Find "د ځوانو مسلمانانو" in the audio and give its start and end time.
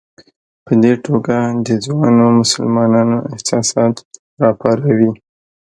1.67-3.17